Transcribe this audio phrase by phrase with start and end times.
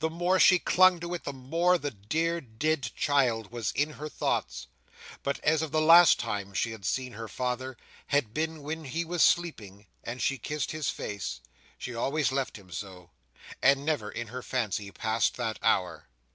[0.00, 4.06] The more she clung to it, the more the dear dead child was in her
[4.10, 4.66] thoughts:
[5.22, 9.02] but as if the last time she had seen her father, had been when he
[9.02, 11.40] was sleeping and she kissed his face,
[11.78, 13.12] she always left him so,
[13.62, 16.06] and never, in her fancy, passed that hour.